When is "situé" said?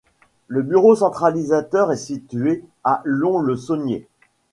1.97-2.63